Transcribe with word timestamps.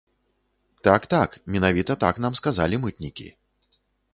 Так-так, 0.87 1.29
менавіта 1.55 1.99
так 2.05 2.15
нам 2.25 2.33
сказалі 2.41 2.75
мытнікі. 2.87 3.27